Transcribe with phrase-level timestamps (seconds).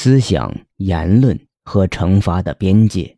[0.00, 3.16] 思想、言论和惩罚的边界。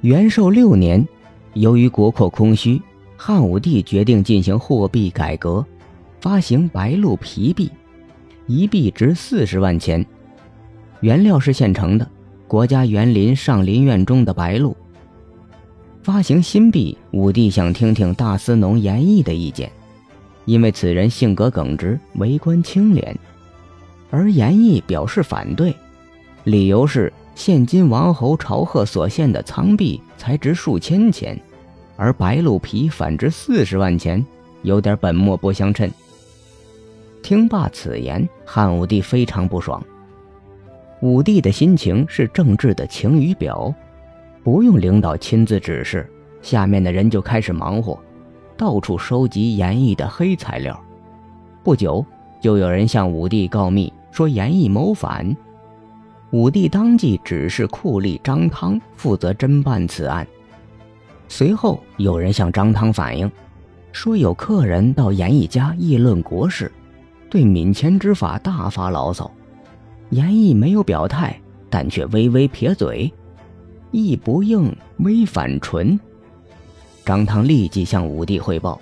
[0.00, 1.06] 元寿六年，
[1.52, 2.80] 由于国库空虚，
[3.18, 5.62] 汉武帝决定进行货币改革，
[6.22, 7.70] 发行白鹿皮币，
[8.46, 10.02] 一币值四十万钱，
[11.00, 12.10] 原料是现成的，
[12.48, 14.74] 国家园林上林苑中的白鹿。
[16.02, 19.70] 发行新币，武帝想听听大司农严毅的意见，
[20.46, 23.14] 因为此人性格耿直，为官清廉。
[24.10, 25.74] 而严毅表示反对，
[26.44, 31.40] 理由是现今王侯朝贺所献的仓币才值数千钱，
[31.96, 34.24] 而白鹿皮反值四十万钱，
[34.62, 35.90] 有点本末不相称。
[37.22, 39.82] 听罢此言，汉武帝非常不爽。
[41.00, 43.72] 武帝的心情是政治的晴雨表。
[44.42, 47.98] 不用领导亲自指示，下面的人就开始忙活，
[48.56, 50.78] 到处收集严毅的黑材料。
[51.62, 52.04] 不久，
[52.40, 55.36] 就有人向武帝告密，说严毅谋反。
[56.30, 60.26] 武帝当即指示酷吏张汤负责侦办此案。
[61.28, 63.30] 随后，有人向张汤反映，
[63.92, 66.70] 说有客人到严毅家议论国事，
[67.28, 69.30] 对免签之法大发牢骚。
[70.10, 73.12] 严毅没有表态，但却微微撇嘴。
[73.92, 75.98] 意不应，微反唇。
[77.04, 78.80] 张汤立即向武帝汇报，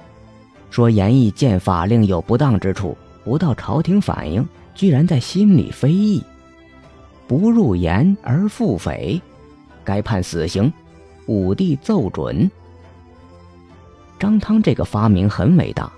[0.71, 4.47] 说严毅见法令有不当之处，不到朝廷反映，
[4.79, 6.23] 居然在心里非议，
[7.27, 9.21] 不入言而复匪，
[9.83, 10.73] 该判死刑。
[11.27, 12.49] 武帝奏准。
[14.21, 15.93] 张汤这个发明很伟大，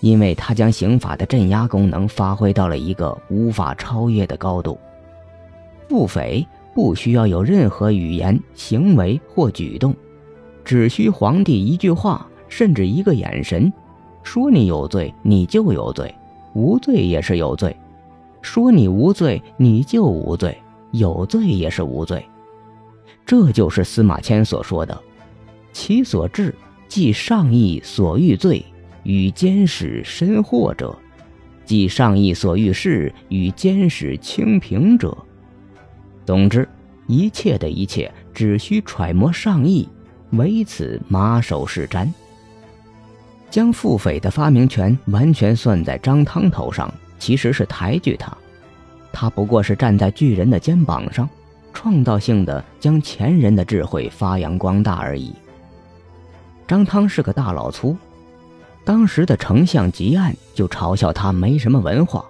[0.00, 4.78] 因为他将刑法的镇压功能发挥到了一个无法超越的高度。
[5.88, 6.46] 复匪。
[6.74, 9.92] 不需要有任何语言、行为或举动，
[10.64, 13.72] 只需皇帝一句话，甚至一个眼神，
[14.22, 16.06] 说你有罪，你就有罪；
[16.54, 17.74] 无罪也是有罪。
[18.48, 20.50] 说你无罪，你就无罪；
[20.90, 22.24] 有罪也是无罪。
[23.26, 24.98] 这就是司马迁所说的
[25.70, 26.54] ：“其所至，
[26.88, 28.64] 即上意所欲罪，
[29.02, 30.96] 与监使申祸者；
[31.66, 35.14] 即上意所欲事，与监使清平者。”
[36.24, 36.66] 总之，
[37.06, 39.86] 一切的一切只需揣摩上意，
[40.30, 42.08] 唯此马首是瞻。
[43.50, 48.36] 将腹诽的发明权完全算在张汤头上，其实是抬举他。
[49.12, 51.28] 他不过是站在巨人的肩膀上，
[51.72, 55.34] 创造性的将前人的智慧发扬光大而已。
[56.66, 57.96] 张汤是个大老粗，
[58.84, 62.24] 当时的丞相吉案就嘲笑他没什么文化。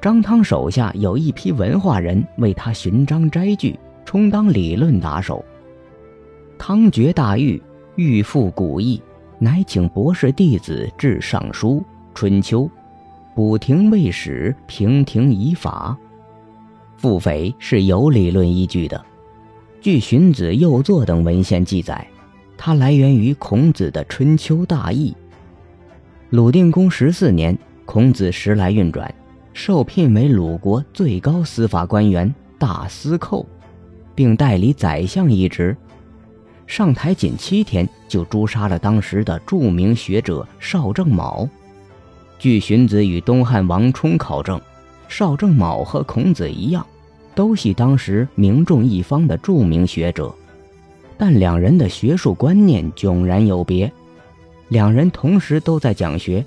[0.00, 5.44] 张汤手下有一批文化人为他寻章摘句，充当理论打手。
[6.58, 7.62] 汤觉大狱，
[7.96, 9.00] 欲复古义，
[9.38, 11.82] 乃请博士弟子致尚书、
[12.14, 12.68] 春秋，
[13.38, 15.96] 补庭未始，平庭以法。
[16.96, 19.00] 复匪是有理论依据的。
[19.80, 22.04] 据荀子、右作等文献记载，
[22.56, 25.12] 它来源于孔子的《春秋大义》。
[26.30, 29.14] 鲁定公十四年，孔子时来运转。
[29.52, 33.46] 受聘为鲁国最高司法官员大司寇，
[34.16, 35.76] 并代理宰相一职。
[36.66, 41.48] 上台仅七天，就诛杀了当时的著名学者邵正卯。
[42.38, 44.60] 据荀子与东汉王充考证，
[45.08, 46.86] 邵正卯和孔子一样，
[47.34, 50.32] 都系当时名重一方的著名学者，
[51.16, 53.90] 但两人的学术观念迥然有别。
[54.68, 56.44] 两人同时都在讲学。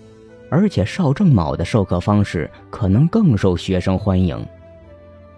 [0.53, 4.37] 而且邵正卯的授课方式可能更受学生欢迎，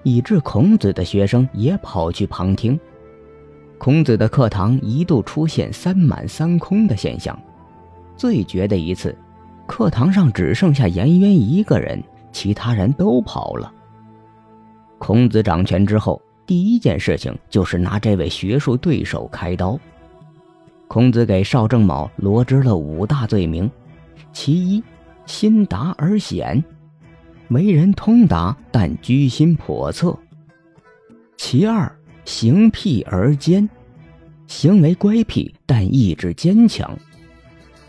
[0.02, 2.80] 以致孔子的学生也跑去旁听。
[3.78, 7.40] 孔子的课堂一度出现三满三空的现象。
[8.18, 9.16] 最绝的一次，
[9.66, 12.01] 课堂上只剩下颜渊一个人，
[12.31, 13.72] 其他人都跑了。
[14.97, 19.79] 孔子掌权之后，第一件事情就是拿这位学术对手开刀。
[20.88, 23.69] 孔子给邵正卯罗织了五大罪名，
[24.31, 24.84] 其一。
[25.25, 26.62] 心达而险，
[27.47, 30.13] 为人通达，但居心叵测。
[31.38, 31.89] 其二，
[32.25, 33.69] 行僻而坚，
[34.48, 36.92] 行为乖僻，但意志坚强。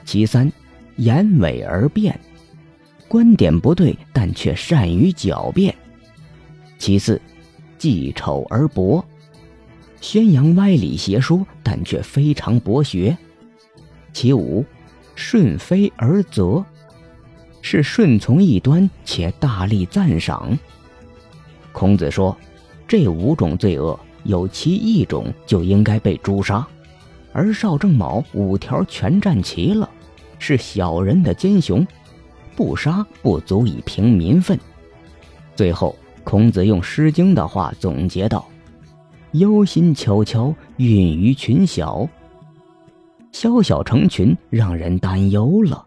[0.04, 0.48] 其三，
[0.96, 2.18] 言伪而辩，
[3.08, 5.74] 观点不对，但却善于狡辩。
[6.78, 7.20] 其四，
[7.78, 9.04] 记丑而博，
[10.00, 13.16] 宣扬歪理邪说，但却非常博学。
[14.12, 14.64] 其五，
[15.14, 16.64] 顺非而责。
[17.66, 20.56] 是顺从异端，且大力赞赏。
[21.72, 22.36] 孔子说
[22.86, 26.66] ：“这五种罪恶，有其一种就应该被诛杀。”
[27.32, 29.90] 而邵正卯五条全占齐了，
[30.46, 31.86] 是小人的奸雄，
[32.54, 34.60] 不杀不足以平民愤。
[35.56, 38.46] 最后，孔子用《诗经》的话总结道
[39.32, 42.06] ：“忧心悄悄，孕于群小。”
[43.32, 45.82] 小小成群，让人担忧了。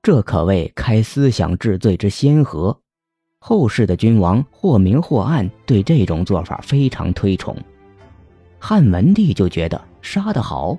[0.00, 2.78] 这可谓开思想治罪之先河。
[3.40, 7.56] 后世的君王或明或暗，对这种做法非常推崇。
[8.60, 10.78] 汉文帝就觉得杀得好，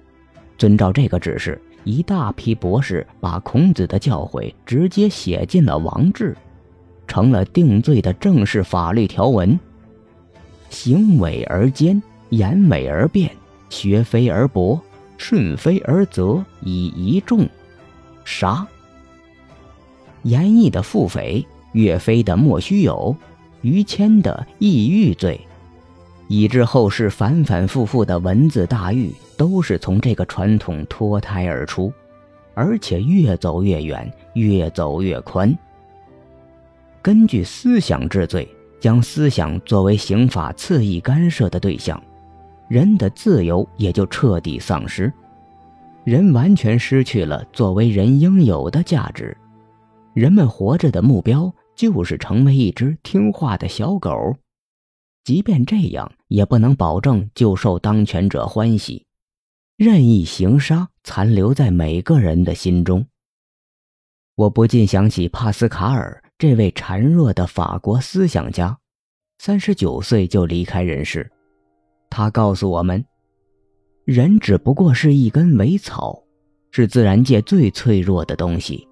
[0.57, 6.35] 遵照这个指示，一大批博士把孔子的教诲直接写进了王制，
[7.07, 9.59] 成了定罪的正式法律条文。
[10.69, 13.29] 行伪而奸，言伪而辩，
[13.69, 14.81] 学非而博，
[15.17, 17.47] 顺非而责，以一众，
[18.25, 18.65] 杀。
[20.23, 21.45] 严毅的腹诽。
[21.73, 23.17] 岳飞的莫须有，
[23.63, 25.41] 于谦的抑郁罪，
[26.27, 31.91] 以致后世反反复复的文字大狱，都是从这个传统脱胎而出，
[32.53, 35.55] 而且越走越远，越走越宽。
[37.01, 38.47] 根据思想治罪，
[38.79, 42.01] 将思想作为刑法恣意干涉的对象，
[42.67, 45.11] 人的自由也就彻底丧失，
[46.03, 49.35] 人完全失去了作为人应有的价值，
[50.13, 51.53] 人们活着的目标。
[51.75, 54.35] 就是成为一只听话的小狗，
[55.23, 59.03] 即便这样，也不能保证就受当权者欢喜。
[59.75, 63.03] 任意行杀残留在每个人的心中。
[64.35, 68.77] 我不禁想起帕斯卡尔这位孱弱的法国思想家，
[69.39, 71.27] 三十九岁就离开人世。
[72.09, 73.03] 他告诉我们，
[74.05, 76.21] 人只不过是一根苇草，
[76.69, 78.87] 是自然界最脆弱的东西。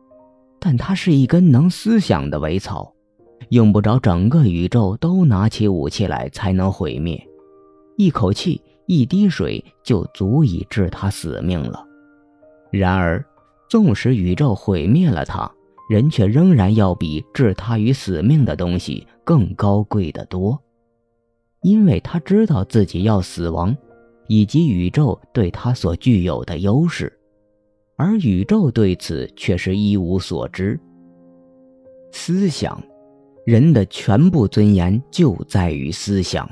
[0.59, 2.91] 但它是一根能思想的苇草，
[3.49, 7.23] 用不着整个宇宙都拿起武器来才能毁灭，
[7.97, 11.85] 一口气、一滴水就足以致他死命了。
[12.71, 13.25] 然而，
[13.69, 15.51] 纵使宇宙毁灭了他，
[15.89, 20.57] 人却仍然要比置他于死命的东西更高贵得多，
[21.61, 23.75] 因为他知道自己要死亡，
[24.27, 27.11] 以及宇宙对他所具有的优势。
[27.97, 30.79] 而宇宙对此却是一无所知。
[32.11, 32.81] 思想，
[33.45, 36.49] 人的全部尊严就在于思想。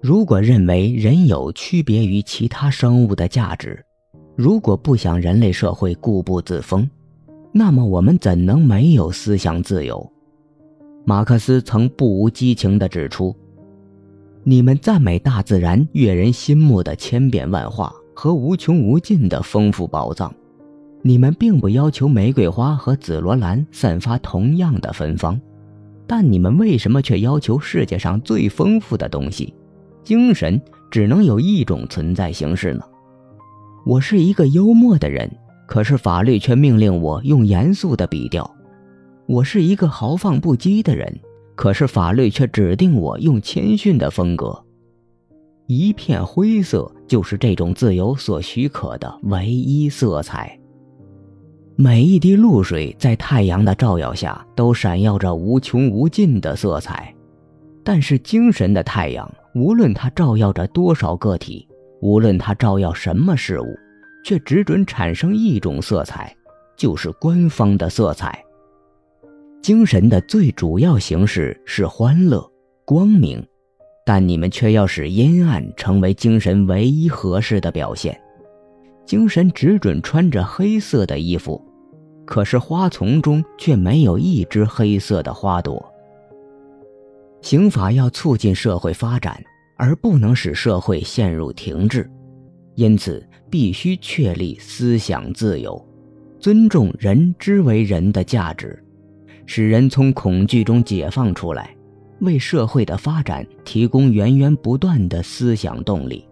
[0.00, 3.84] 如果认为人有区别于其他生物的价值，
[4.36, 6.88] 如果不想人类社会固步自封，
[7.52, 10.10] 那么我们怎能没有思想自由？
[11.04, 13.34] 马克思曾不无激情地指出
[14.44, 20.34] ：“你们赞美大自然悦人心目的千变万化。”和无穷无尽的丰富宝藏，
[21.02, 25.40] 你们并不要求玫瑰花和紫罗兰散发同样的芬芳，
[26.04, 29.54] 但你们为什么却要求世界上最丰富的东西——
[30.08, 30.58] 精神
[30.90, 32.82] 只能有一种存在形式呢？
[33.84, 35.30] 我是一个幽默的人，
[35.66, 38.42] 可是法律却命令我用严肃的笔调；
[39.26, 41.14] 我是一个豪放不羁的人，
[41.54, 44.64] 可是法律却指定我用谦逊的风格。
[45.66, 50.58] 一片灰色就是这种自由所许可的唯一色彩。
[51.76, 57.14] 每一滴露水在太阳的照耀下都闪耀着无穷无尽的色彩，
[57.84, 61.68] 但是精神的太阳，无论它照耀着多少个体，
[62.00, 63.66] 无论它照耀什么事物，
[64.24, 66.32] 却只准产生一种色彩，
[66.76, 68.40] 就是官方的色彩。
[69.60, 72.48] 精神的最主要形式是欢乐、
[72.84, 73.44] 光明。
[74.06, 78.18] 但你们却要使阴暗成为精神唯一合适的表现，
[79.04, 81.62] 精神只准穿着黑色的衣服，
[82.24, 85.92] 可是花丛中却没有一只黑色的花朵。
[87.40, 89.42] 刑法要促进社会发展，
[89.76, 92.08] 而不能使社会陷入停滞，
[92.74, 95.82] 因此必须确立思想自由，
[96.38, 98.82] 尊重人之为人的价值，
[99.46, 101.74] 使人从恐惧中解放出来。
[102.20, 106.26] 为社会的发展提供源源不断的思想动力。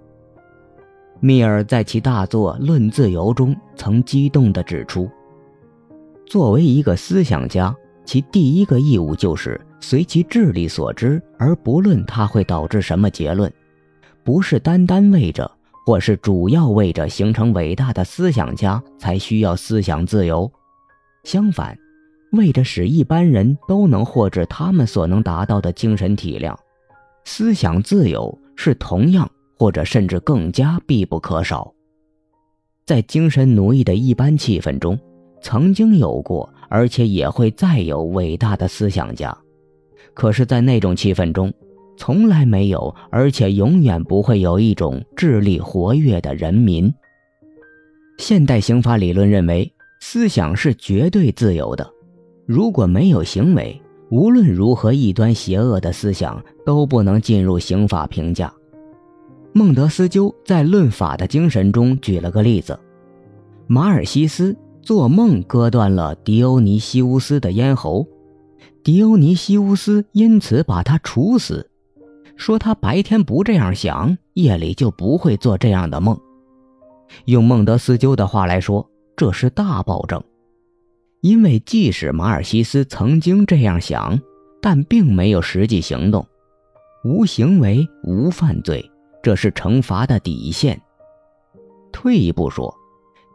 [1.20, 5.08] 密尔在其大作《论自由》中曾激动地指出
[6.26, 7.72] ：“作为一个思想家，
[8.06, 13.52] 其第一个义务就是随其智力所知，而不论他会导致什么结论，
[14.24, 15.50] 不是单单为着，
[15.84, 20.50] 或是主要为着形成伟大的思想家才需要思想自由。
[21.24, 21.76] 相反。”
[22.32, 26.58] 为着使一般人都能获知他们所能达到的精神体量，
[27.24, 31.72] 思想自由是同样或者甚至更加必不可少。
[32.84, 34.98] 在精神奴役的一般气氛中，
[35.40, 39.30] 曾经有过，而且也会再有伟大的思想家；
[40.14, 41.52] 可是，在那种气氛中，
[41.96, 46.92] 从来没有，而且永远不会有一种智力活跃的人民。
[48.18, 49.70] 现代刑法理论认为，
[50.00, 51.88] 思想是绝对自由的。
[52.46, 53.80] 如果没有行为，
[54.10, 58.52] 无论如何异端邪恶的思想都不能进入刑法评价。
[59.52, 62.78] 孟德斯鸠在《论法的精神》中举了个例子：
[63.66, 64.56] 马尔西斯
[64.86, 68.06] 做梦割断了迪欧尼西乌斯的咽喉，
[68.84, 71.68] 迪欧尼西乌斯因此把他处死，
[72.36, 76.16] 说他白天不这样想，夜里就不会做这样的梦。
[77.24, 80.22] 用孟德斯鸠的话来说，这是大暴政。
[81.20, 84.16] 因为即使马尔西斯曾经这样想，
[84.62, 86.24] 但并没有实际行动，
[87.02, 88.88] 无行为无犯罪，
[89.20, 90.80] 这是惩罚的底线。
[91.90, 92.72] 退一步说，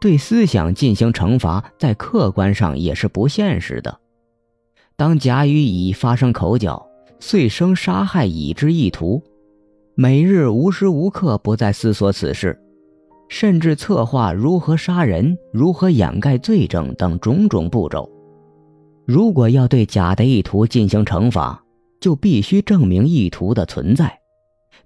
[0.02, 4.00] 对思想进行惩罚，在客观上也是不现实的。
[4.96, 6.84] 当甲与乙发生口角，
[7.20, 9.22] 遂生杀害乙之意图，
[9.94, 12.60] 每日无时无刻不在思索此事。
[13.28, 18.10] 甚至策划如何杀人、如何掩盖罪证等种种步骤。
[19.06, 21.62] 如果要对甲的意图进行惩罚，
[22.00, 24.18] 就必须证明意图的存在。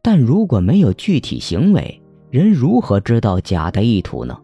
[0.02, 4.38] 但如果没有具体行为，人如何知道甲的意图呢？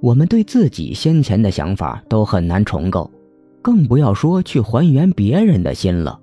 [0.00, 3.10] 我们对自己先前的想法都很难重构，
[3.60, 6.18] 更不要说去还原别人的心了。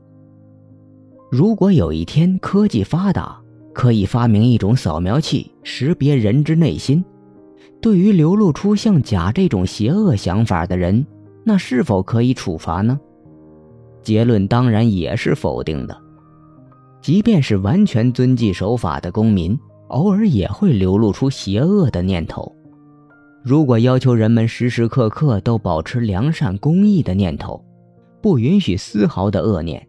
[1.30, 3.38] 如果有一天科技发达，
[3.74, 7.04] 可以发明一种扫描器，识别人之内心。
[7.82, 11.06] 对于流露出像甲这种邪恶想法的人，
[11.44, 12.98] 那是否可以处罚呢？
[14.02, 15.98] 结论当然也是否定的。
[17.02, 22.56] 即便是完全遵纪守法的公民，偶尔也会流露出邪恶的念头。
[23.46, 27.64] 如果要求人们时时刻刻都保持良善公益的念头，
[28.20, 29.88] 不允许丝毫的恶念，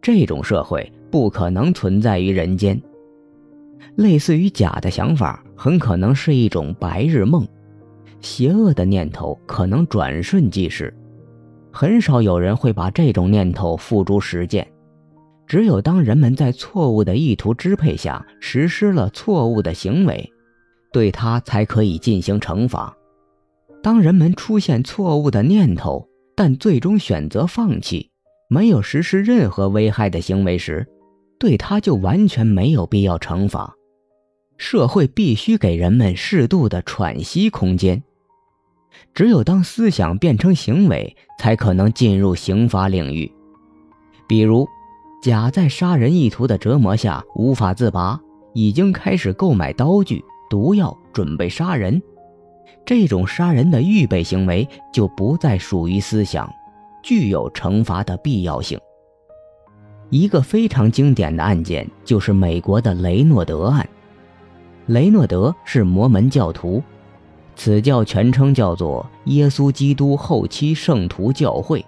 [0.00, 2.80] 这种社会不可能存在于人间。
[3.96, 7.46] 类似于假的想法，很可能是一种白日梦，
[8.22, 10.90] 邪恶的念头可能转瞬即逝，
[11.70, 14.66] 很少有人会把这种念头付诸实践。
[15.46, 20.32] 只有当人们在错误的意图支配下实施了错误的行为，
[20.92, 22.94] 对他才可以进行惩罚。
[23.82, 28.10] 当人们出现错误的念头，但最终选择放弃，
[28.48, 30.86] 没有实施任何危害的行为时，
[31.38, 33.74] 对他就完全没有必要惩罚。
[34.56, 38.02] 社会必须给人们适度的喘息空间。
[39.14, 43.30] 只有当思想变成行为，才可能进入刑法领域。
[44.26, 44.66] 比如，
[45.22, 48.20] 甲在杀人意图的折磨下无法自拔，
[48.54, 52.00] 已经开始购买刀具、毒药，准备杀人。
[52.84, 56.50] 这种杀人的预备行为就不再属于思想，
[57.02, 58.78] 具有惩罚的必要性。
[60.10, 63.86] 一个非常经典的案件就是美国的雷诺德案。
[64.86, 66.82] 雷诺德是摩门教徒，
[67.54, 71.84] 此教全称叫做耶稣基督后期圣徒教会，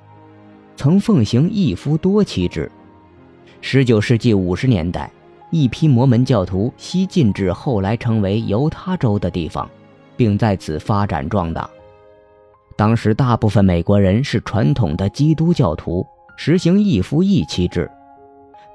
[0.76, 2.70] 曾奉行一夫多妻制。
[3.62, 5.10] 十九世纪五十年代，
[5.50, 9.68] 一批摩门教徒西进至后来成为犹他州的地方，
[10.16, 11.68] 并在此发展壮大。
[12.76, 17.90] 当时，大部分美国人是传统的基督教徒，实行一夫一妻制。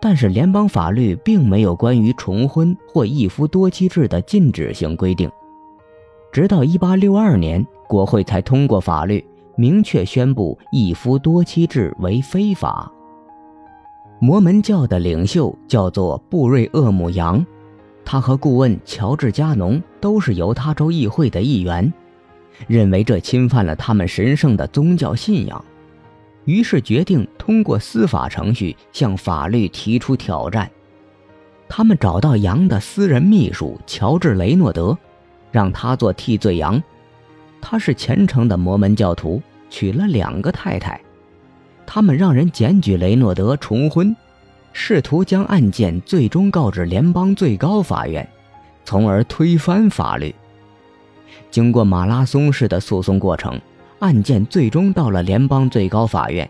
[0.02, 5.32] 但是联邦法律并没有关于重婚或一夫多妻制的禁止性规定，
[6.32, 12.92] 直到1862年，国会才通过法律，明确宣布一夫多妻制为非法。
[14.20, 17.46] 摩门教的领袖叫做布瑞厄姆扬，
[18.04, 21.92] 他和顾问乔治加农都是犹他州议会的议员，
[22.68, 25.64] 认为这侵犯了他们神圣的宗教信仰。
[26.46, 30.70] 于是决定通过司法程序向法律提出挑战。
[31.68, 34.98] 他们找到杨的私人秘书乔治·雷诺德，
[35.52, 36.82] 让他做替罪羊。
[37.60, 39.42] 他是虔诚的摩门教徒，
[39.72, 41.02] 娶了两个太太。
[41.86, 44.16] 他们让人检举雷诺德重婚，
[44.74, 48.28] 试图将案件最终告至联邦最高法院，
[48.84, 50.34] 从而推翻法律。
[51.52, 53.60] 经过马拉松式的诉讼过程。
[54.00, 56.48] 案件最终到了联邦最高法院。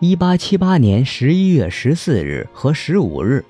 [0.00, 3.44] 一八七八年十一月十四日和十五日，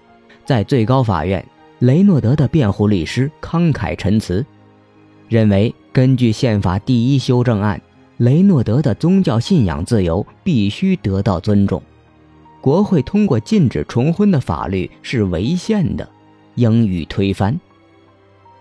[0.45, 1.43] 在最高法院，
[1.79, 4.45] 雷诺德的辩护律师慷慨陈词，
[5.29, 7.81] 认为根据宪法第一修正案，
[8.19, 11.83] 雷诺德的宗教信仰自由必须得到尊重。
[12.61, 16.09] 国会通过禁止重婚的法律是违宪的，
[16.55, 17.59] 应予推翻。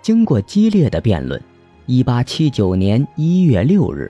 [0.02, 1.42] 经过激烈的辩论。
[1.86, 4.10] 一八七九年一月六日，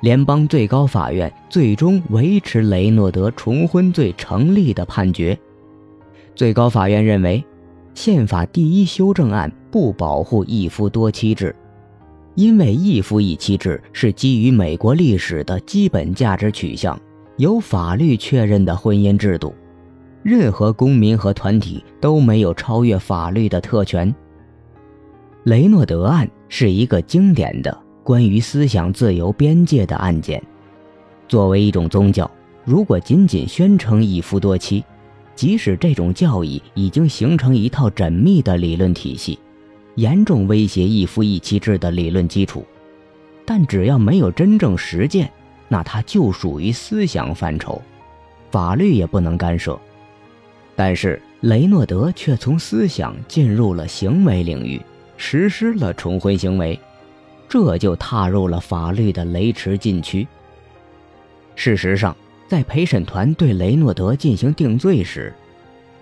[0.00, 5.38] 联邦最高法院最终维持雷诺德重婚罪成立的判决。
[6.34, 7.44] 最高法院认为，
[7.94, 11.54] 宪法第一修正案不保护一夫多妻制，
[12.34, 16.98] 因为一夫一妻制是基于美国历史的基本价值取向，
[17.36, 19.54] 由法律确认的婚姻制度，
[20.22, 24.14] 任何公民和团体都没有超越法律的特权。
[25.44, 30.42] 雷诺德案是一个经典的关于思想自由边界的案件。
[31.28, 32.30] 作为一种宗教，
[32.64, 34.84] 如果仅仅宣称一夫多妻，
[35.34, 39.38] 即使这种教义已经形成一套缜密的理论体系，
[39.94, 42.64] 严重威胁一夫一妻制的理论基础，
[43.44, 45.30] 但只要没有真正实践，
[45.68, 47.80] 那它就属于思想范畴，
[48.50, 49.78] 法律也不能干涉。
[50.74, 54.80] 但是雷诺德却从思想进入了行为领域。
[55.18, 56.76] 实施了重婚行为，
[57.48, 60.26] 这就踏入了法律的雷池禁区。
[61.54, 62.16] 事实上，
[62.48, 65.32] 在陪审团对雷诺德进行定罪时，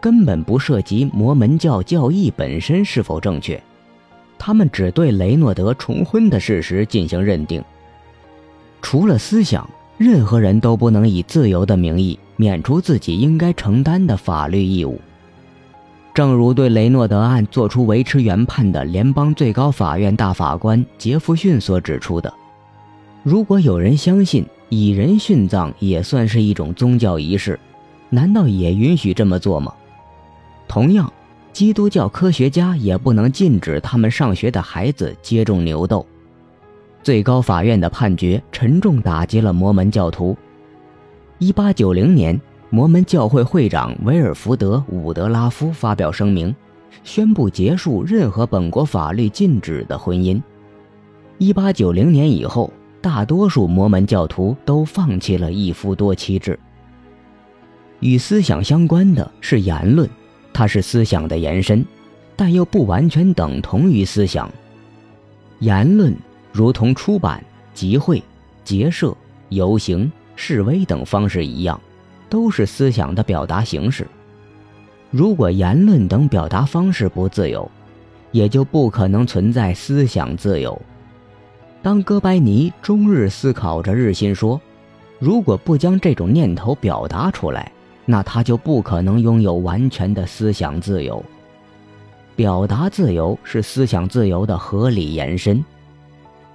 [0.01, 3.63] 根本不涉及摩门教教义本身是否正确，
[4.41, 7.63] 他们只对雷诺德重婚的事实进行认定。
[8.81, 9.69] 除了思想，
[9.99, 14.99] 任何人都不能以自由的名义免除自己应该承担的法律义务。
[16.15, 22.33] 正如对雷诺德案作出维持原判的联邦最高法院大法官杰弗逊所指出的，
[23.23, 27.61] 如果有人相信以人殉葬也算是一种宗教仪式，
[28.09, 29.73] 难道也允许这么做吗？
[30.67, 31.13] 同样，
[31.53, 36.07] 基督教科学家也不能禁止他们上学的孩子接种牛痘。
[37.03, 40.37] 最高法院的判决沉重打击了摩门教徒。
[41.39, 42.41] 一八九零年。
[42.73, 46.55] 摩门教会会长维尔福德·伍德拉夫发表声明，
[47.03, 50.41] 宣布结束任何本国法律禁止的婚姻。
[51.41, 56.57] 1890年以后，大多数摩门教徒都放弃了一夫多妻制。
[57.99, 60.09] 与思想相关的是言论，
[60.61, 61.83] 它是思想的延伸，
[62.37, 64.53] 但又不完全等同于思想。
[65.61, 66.15] 言论
[66.53, 68.23] 如同出版、集会、
[68.63, 69.17] 结社、
[69.49, 71.81] 游行、示威等方式一样。
[72.29, 74.07] 都是思想的表达形式。
[75.11, 77.69] 如果言论等表达方式不自由，
[78.31, 80.79] 也就不可能存在思想自由。
[81.83, 84.61] 当哥白尼终日思考着日心说，
[85.19, 87.73] 如果不将这种念头表达出来，
[88.05, 91.23] 那他就不可能拥有完全的思想自由。
[92.35, 95.63] 表达自由是思想自由的合理延伸。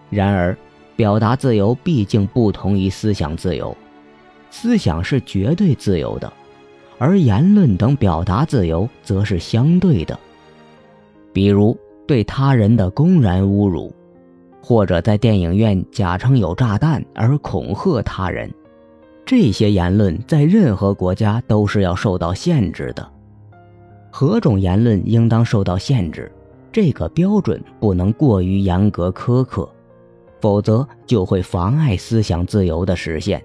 [0.09, 0.57] 然而，
[0.95, 3.75] 表达自由毕竟不同于思想自由。
[4.49, 6.31] 思想是绝对自由的，
[6.97, 10.17] 而言论等表达自由则是相对的。
[11.33, 11.77] 比如
[12.07, 13.93] 对他人的公然侮辱，
[14.61, 18.49] 或者在电影院假称有炸弹而恐吓他人，
[19.25, 23.11] 这些言论在任何国家都是要受到限制的。
[24.11, 26.31] 何种言论应当受到限制，
[26.71, 29.67] 这个标准不能过于严格苛刻，
[30.39, 33.43] 否则就会妨碍思想自由的实现。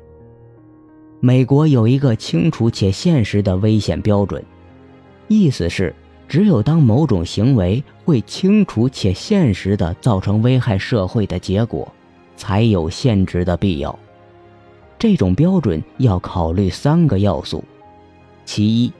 [1.19, 4.45] 美国有一个清楚且现实的危险标准，
[5.29, 5.95] 意思是，
[6.29, 11.91] 只有当某种行为会清楚且现实地造成危害社会的结果，
[12.37, 13.99] 才有限制的必要。
[15.01, 17.65] 这种标准要考虑三个要素：
[18.45, 18.93] 其一，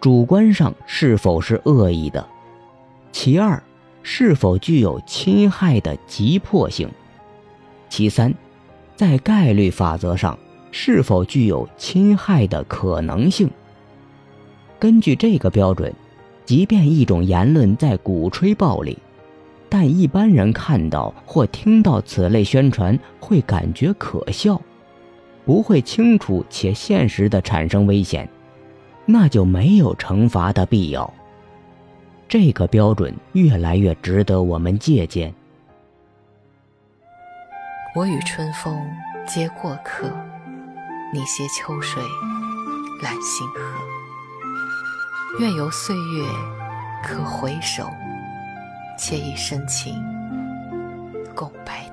[0.00, 2.26] 主观上是否是恶意的；
[3.12, 3.62] 其二，
[4.02, 6.88] 是否具有侵害的急迫性；
[7.90, 8.32] 其三，
[8.96, 10.36] 在概率法则上。
[10.72, 13.48] 是否具有侵害的可能性？
[14.78, 15.94] 根据这个标准，
[16.44, 18.98] 即便一种言论在鼓吹暴力，
[19.70, 24.60] 但一般人看到或听到此类宣传会感觉可笑，
[25.46, 28.28] 不会清楚且现实的产生危险，
[29.06, 31.10] 那就没有惩罚的必要。
[32.28, 35.32] 这个标准越来越值得我们借鉴。
[37.94, 38.76] 我与春风
[39.24, 40.10] 皆过客。
[41.14, 42.02] 你携秋水
[43.00, 43.62] 揽星河，
[45.38, 46.26] 愿由岁月
[47.02, 47.88] 可回首，
[48.98, 49.94] 且以深情
[51.32, 51.85] 共白。